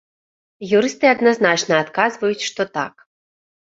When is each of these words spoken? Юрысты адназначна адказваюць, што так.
Юрысты 0.77 1.05
адназначна 1.11 1.73
адказваюць, 1.85 2.47
што 2.49 2.61
так. 2.79 2.95